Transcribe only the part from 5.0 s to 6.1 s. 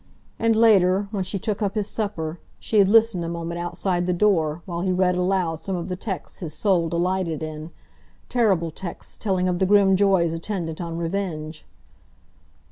aloud some of the